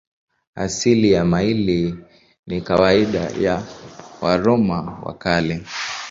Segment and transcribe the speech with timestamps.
[0.55, 1.95] Asili ya maili
[2.47, 3.63] ni kawaida ya
[4.21, 5.63] Waroma wa Kale.